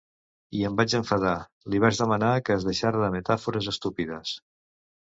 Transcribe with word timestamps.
I 0.59 0.63
em 0.69 0.79
vaig 0.79 0.95
enfadar, 0.99 1.35
li 1.75 1.83
vaig 1.85 2.01
demanar 2.01 2.33
que 2.49 2.57
es 2.57 2.67
deixara 2.73 3.07
de 3.07 3.13
metàfores 3.21 3.73
estúpides. 3.77 4.37